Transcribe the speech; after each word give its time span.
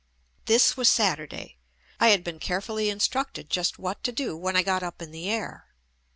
This 0.45 0.75
was 0.75 0.89
Sat 0.89 1.19
urday. 1.19 1.57
I 1.99 2.07
had 2.07 2.23
been 2.23 2.39
carefully 2.39 2.89
instructed 2.89 3.51
just 3.51 3.77
what 3.77 4.03
to 4.03 4.11
do 4.11 4.35
when 4.35 4.55
I 4.55 4.63
got 4.63 4.81
up 4.81 4.99
in 4.99 5.11
the 5.11 5.29
air. 5.29 5.67